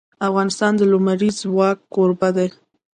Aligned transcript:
افغانستان 0.27 0.71
د 0.77 0.81
لمریز 0.91 1.35
ځواک 1.43 1.77
کوربه 1.93 2.29
دی. 2.37 2.47